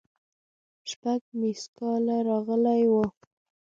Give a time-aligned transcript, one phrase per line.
[0.89, 3.03] شپږ ميسکاله راغلي وو.